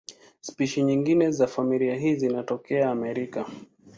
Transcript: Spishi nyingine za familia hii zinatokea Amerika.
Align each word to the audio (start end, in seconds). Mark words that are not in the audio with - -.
Spishi 0.41 0.83
nyingine 0.83 1.31
za 1.31 1.47
familia 1.47 1.95
hii 1.95 2.15
zinatokea 2.15 2.91
Amerika. 2.91 3.45